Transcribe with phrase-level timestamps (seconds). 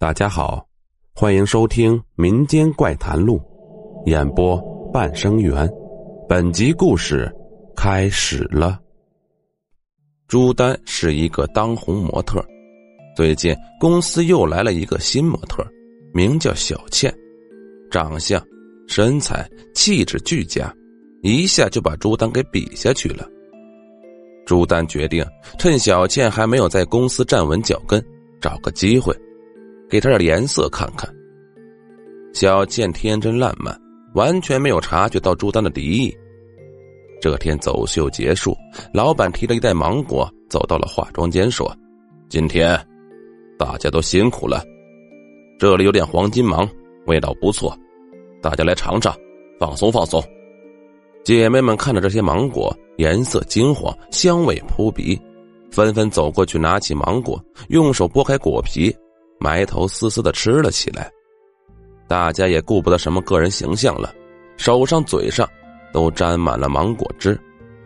[0.00, 0.66] 大家好，
[1.12, 3.38] 欢迎收听《民间怪谈录》，
[4.10, 4.58] 演播
[4.90, 5.70] 半生缘。
[6.26, 7.30] 本集故事
[7.76, 8.80] 开始了。
[10.26, 12.42] 朱丹是一个当红模特，
[13.14, 15.62] 最近公司又来了一个新模特，
[16.14, 17.14] 名叫小倩，
[17.90, 18.42] 长相、
[18.88, 20.74] 身材、气质俱佳，
[21.22, 23.28] 一下就把朱丹给比下去了。
[24.46, 25.22] 朱丹决定
[25.58, 28.02] 趁小倩还没有在公司站稳脚跟，
[28.40, 29.14] 找个机会。
[29.90, 31.12] 给他点颜色看看。
[32.32, 33.76] 小倩天真烂漫，
[34.14, 36.16] 完全没有察觉到朱丹的敌意。
[37.20, 38.56] 这天走秀结束，
[38.94, 41.70] 老板提着一袋芒果走到了化妆间，说
[42.30, 42.80] ：“今天
[43.58, 44.64] 大家都辛苦了，
[45.58, 46.66] 这里有点黄金芒，
[47.06, 47.76] 味道不错，
[48.40, 49.14] 大家来尝尝，
[49.58, 50.22] 放松放松。”
[51.22, 55.20] 姐妹们看着这些芒果，颜色金黄，香味扑鼻，
[55.70, 58.94] 纷纷走过去拿起芒果，用手剥开果皮。
[59.42, 61.10] 埋头丝丝的吃了起来，
[62.06, 64.14] 大家也顾不得什么个人形象了，
[64.58, 65.48] 手上嘴上
[65.94, 67.40] 都沾满了芒果汁，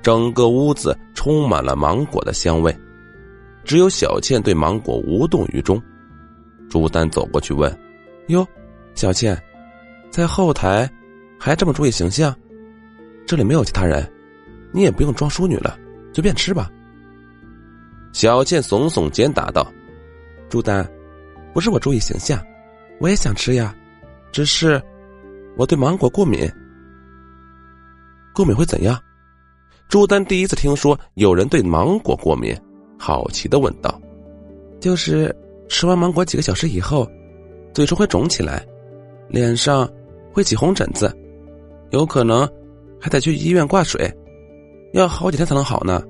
[0.00, 2.72] 整个屋子充满了芒果的香味。
[3.64, 5.82] 只有小倩对芒果无动于衷。
[6.68, 7.76] 朱丹走过去问
[8.28, 8.46] ：“哟，
[8.94, 9.36] 小倩，
[10.08, 10.88] 在后台
[11.36, 12.32] 还这么注意形象？
[13.26, 14.08] 这里没有其他人，
[14.72, 15.76] 你也不用装淑女了，
[16.14, 16.70] 随便吃吧。”
[18.14, 19.66] 小倩耸耸肩答道
[20.48, 20.88] ：“朱丹。”
[21.52, 22.40] 不是我注意形象，
[23.00, 23.74] 我也想吃呀，
[24.32, 24.80] 只是
[25.56, 26.50] 我对芒果过敏。
[28.34, 28.98] 过敏会怎样？
[29.88, 32.56] 朱丹第一次听说有人对芒果过敏，
[32.96, 34.00] 好奇的问道
[34.78, 35.34] ：“就是
[35.68, 37.10] 吃完芒果几个小时以后，
[37.74, 38.64] 嘴唇会肿起来，
[39.28, 39.90] 脸上
[40.32, 41.12] 会起红疹子，
[41.90, 42.48] 有可能
[43.00, 44.08] 还得去医院挂水，
[44.92, 46.00] 要好几天才能好呢。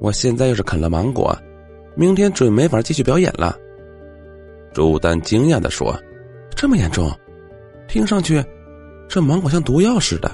[0.00, 1.32] 我现在要是啃了芒果，
[1.94, 3.56] 明天准没法继续表演了。”
[4.72, 5.96] 朱丹惊讶的说
[6.56, 7.10] ：“这么严重？
[7.88, 8.42] 听上去，
[9.08, 10.30] 这芒果像毒药似的。”“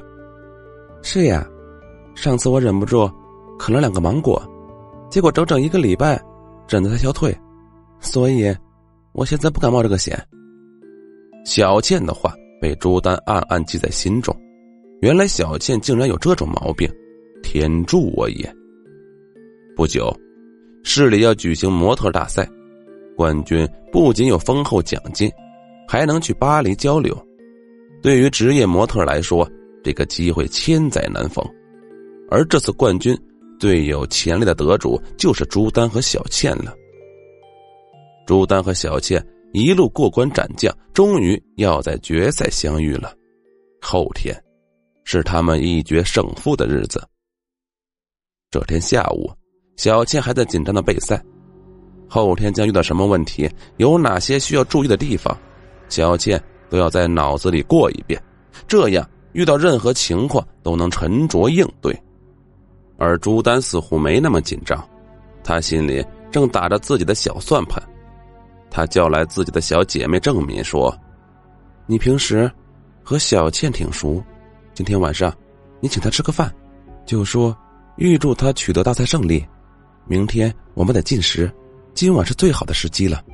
[1.02, 1.46] 是呀，
[2.14, 3.10] 上次我忍不住
[3.58, 4.42] 啃了两个芒果，
[5.10, 6.22] 结果整整一个礼拜
[6.66, 7.36] 疹子才消退，
[8.00, 8.54] 所以
[9.12, 10.20] 我现在不敢冒这个险。”
[11.46, 14.36] 小倩的话被朱丹暗暗记在心中，
[15.00, 16.90] 原来小倩竟然有这种毛病，
[17.42, 18.52] 天助我也！
[19.74, 20.14] 不久，
[20.82, 22.46] 市里要举行模特大赛。
[23.16, 25.32] 冠军不仅有丰厚奖金，
[25.88, 27.16] 还能去巴黎交流。
[28.02, 29.48] 对于职业模特来说，
[29.82, 31.44] 这个机会千载难逢。
[32.30, 33.16] 而这次冠军
[33.58, 36.74] 最有潜力的得主就是朱丹和小倩了。
[38.26, 43.14] 朱丹和小倩一路过关斩将，终于要在决赛相遇了。
[43.80, 44.34] 后天，
[45.04, 47.02] 是他们一决胜负的日子。
[48.50, 49.30] 这天下午，
[49.76, 51.22] 小倩还在紧张的备赛。
[52.08, 53.50] 后天将遇到什么问题？
[53.78, 55.36] 有哪些需要注意的地方？
[55.88, 58.20] 小倩都要在脑子里过一遍，
[58.66, 61.96] 这样遇到任何情况都能沉着应对。
[62.96, 64.82] 而朱丹似乎没那么紧张，
[65.44, 67.82] 他心里正打着自己的小算盘。
[68.70, 70.96] 他叫来自己的小姐妹郑敏说
[71.86, 72.50] ：“你平时
[73.02, 74.22] 和小倩挺熟，
[74.74, 75.32] 今天晚上
[75.80, 76.52] 你请她吃个饭，
[77.04, 77.56] 就说
[77.96, 79.46] 预祝她取得大赛胜利。
[80.06, 81.50] 明天我们得进食。”
[81.96, 83.24] 今晚是最好的时机了，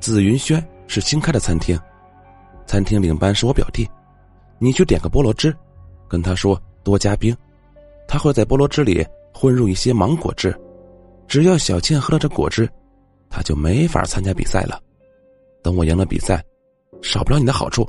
[0.00, 1.78] 紫云轩是新开的餐厅，
[2.66, 3.88] 餐厅领班是我表弟，
[4.58, 5.56] 你去点个菠萝汁，
[6.08, 7.32] 跟他说多加冰，
[8.08, 10.52] 他会在菠萝汁里混入一些芒果汁，
[11.28, 12.68] 只要小倩喝了这果汁，
[13.30, 14.82] 他就没法参加比赛了。
[15.62, 16.42] 等我赢了比赛，
[17.02, 17.88] 少不了你的好处。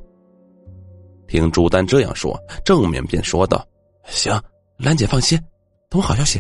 [1.28, 3.68] 听朱丹这样说，郑敏便说道
[4.06, 4.40] ：“行，
[4.78, 5.40] 兰姐放心，
[5.90, 6.40] 等我好消息。”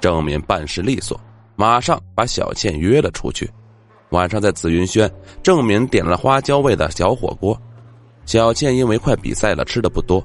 [0.00, 1.20] 郑敏办事利索。
[1.58, 3.50] 马上把小倩约了出去。
[4.10, 7.60] 晚上在紫云轩，郑敏点了花椒味的小火锅。
[8.26, 10.22] 小倩因为快比赛了，吃的不多，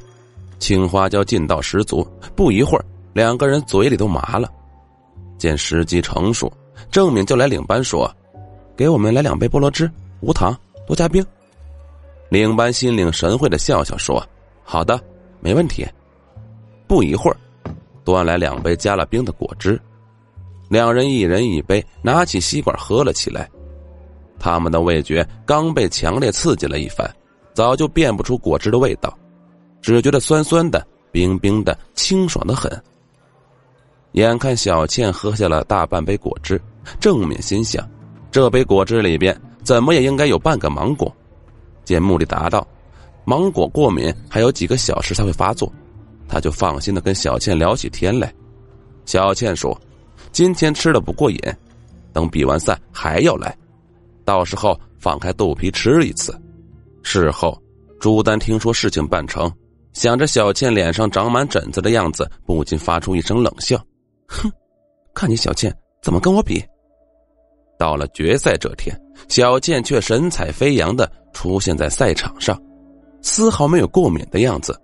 [0.59, 2.07] 青花椒劲道十足。
[2.35, 4.47] 不一会儿，两个人嘴里都麻了。
[5.35, 6.53] 见时机成熟，
[6.91, 8.07] 郑敏就来领班说
[8.77, 9.89] ：“给我们来两杯菠萝汁，
[10.21, 10.55] 无糖，
[10.85, 11.25] 多加冰。”
[12.29, 14.23] 领班心领神会的笑笑说
[14.63, 15.01] ：“好的，
[15.39, 15.83] 没问题。”
[16.87, 17.37] 不一会儿，
[18.03, 19.81] 端来两杯加了冰的果汁。
[20.73, 23.47] 两人一人一杯，拿起吸管喝了起来。
[24.39, 27.07] 他们的味觉刚被强烈刺激了一番，
[27.53, 29.15] 早就辨不出果汁的味道，
[29.83, 32.71] 只觉得酸酸的、冰冰的、清爽的很。
[34.13, 36.59] 眼看小倩喝下了大半杯果汁，
[36.99, 37.87] 郑敏心想：
[38.31, 41.15] 这杯果汁里边怎么也应该有半个芒果。
[41.85, 42.67] 见目的达到，
[43.25, 45.71] 芒果过敏还有几个小时才会发作，
[46.27, 48.33] 他就放心的跟小倩聊起天来。
[49.05, 49.79] 小倩说。
[50.33, 51.39] 今天吃的不过瘾，
[52.11, 53.55] 等比完赛还要来。
[54.25, 56.35] 到时候放开肚皮吃一次。
[57.03, 57.55] 事后，
[57.99, 59.51] 朱丹听说事情办成，
[59.93, 63.77] 想着小倩脸上长满疹子的样子，不禁发出一声冷笑
[64.27, 64.51] ：“哼，
[65.13, 65.71] 看你小倩
[66.01, 66.63] 怎么跟我比。”
[67.77, 72.59] 到了决赛这天，小倩却神采飞扬的出现在赛场上，
[73.21, 74.75] 丝毫没有过敏的样子。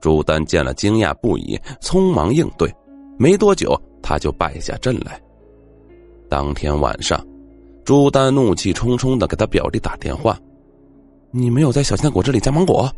[0.00, 2.68] 朱丹见了惊讶不已，匆忙应对，
[3.18, 3.80] 没多久
[4.12, 5.18] 他就败下阵来。
[6.28, 7.26] 当天晚上，
[7.82, 10.38] 朱丹怒气冲冲的给他表弟打电话
[11.32, 12.94] ：“你没有在小倩果汁里加芒果？”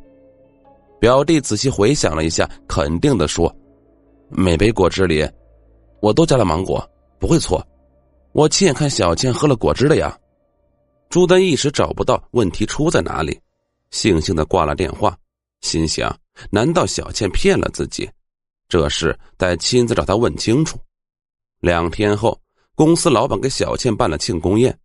[0.98, 3.54] 表弟仔细回想了一下，肯定的说
[4.28, 5.24] ：“每杯果汁里，
[6.00, 6.84] 我都加了芒果，
[7.20, 7.64] 不会错。”
[8.34, 10.18] 我亲眼看小倩喝了果汁的呀，
[11.10, 13.38] 朱丹一时找不到问题出在哪里，
[13.92, 15.16] 悻悻的挂了电话，
[15.60, 16.12] 心想：
[16.50, 18.10] 难道小倩骗了自己？
[18.68, 20.76] 这事得亲自找他问清楚。
[21.64, 22.38] 两天后，
[22.74, 24.78] 公司老板给小倩办了庆功宴，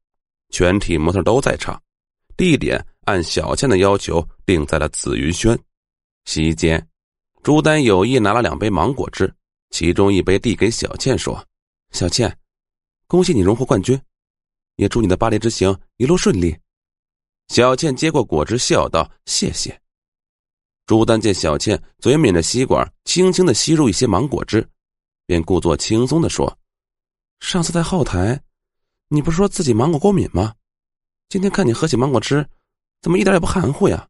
[0.49, 1.77] 全体模特都在场，
[2.37, 5.59] 地点按小倩的要求定在了紫云轩。
[6.23, 6.87] 席间，
[7.43, 9.29] 朱丹有意拿了两杯芒果汁，
[9.71, 11.45] 其中一杯递给小倩，说
[11.91, 12.33] ：“小倩。”
[13.07, 13.99] 恭喜你荣获冠军，
[14.77, 16.57] 也祝你的巴黎之行一路顺利。
[17.49, 19.77] 小倩接过果汁，笑道：“谢谢。”
[20.87, 24.65] 朱丹见小倩嘴抿着吸管，轻轻的吸入一些芒果汁，
[25.25, 26.57] 便故作轻松的说
[27.39, 28.41] ：“上次在后台，
[29.07, 30.53] 你不是说自己芒果过敏吗？
[31.29, 32.47] 今天看你喝起芒果汁，
[33.01, 34.07] 怎么一点也不含糊呀？”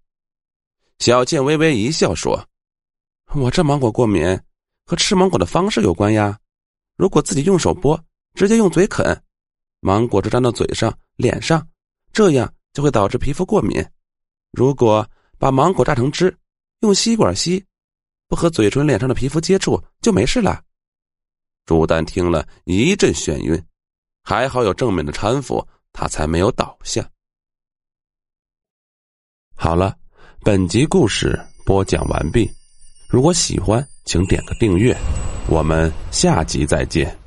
[1.00, 2.48] 小倩微微一笑说
[3.36, 4.40] ：“我这芒果过敏
[4.86, 6.38] 和吃芒果的方式有关呀。
[6.98, 8.00] 如果自己用手剥。”
[8.36, 9.24] 直接用嘴啃，
[9.82, 11.68] 芒果汁粘到嘴上、脸上，
[12.14, 13.84] 这样就会导致皮肤过敏。
[14.52, 15.06] 如果
[15.38, 16.34] 把芒果榨成汁，
[16.82, 17.62] 用吸管吸，
[18.28, 20.64] 不和嘴唇、脸上的皮肤接触，就没事了。
[21.70, 23.64] 朱丹听了一阵眩晕，
[24.24, 25.64] 还好有正面的搀扶，
[25.94, 27.08] 他才没有倒下。
[29.54, 29.96] 好了，
[30.44, 32.50] 本集故事播讲完毕。
[33.08, 34.98] 如果喜欢，请点个订阅，
[35.48, 37.19] 我们下集再见。